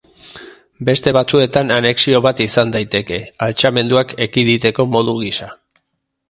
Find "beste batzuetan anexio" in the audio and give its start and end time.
0.87-2.21